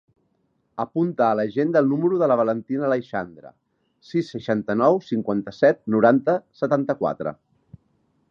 [0.83, 3.51] Apunta a l'agenda el número de la Valentina Aleixandre:
[4.13, 7.35] sis, seixanta-nou, cinquanta-set, noranta, setanta-quatre.